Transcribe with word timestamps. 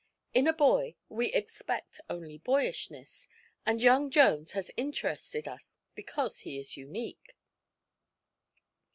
In 0.33 0.47
a 0.47 0.53
boy 0.53 0.95
we 1.09 1.31
expect 1.31 2.01
only 2.09 2.39
boyishness, 2.39 3.29
and 3.67 3.83
young 3.83 4.09
Jones 4.09 4.53
has 4.53 4.71
interested 4.75 5.47
us 5.47 5.75
because 5.93 6.39
he 6.39 6.57
is 6.57 6.75
unique." 6.75 7.37